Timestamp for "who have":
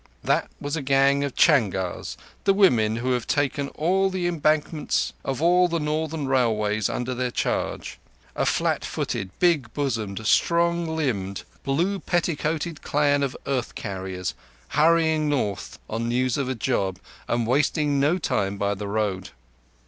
2.95-3.27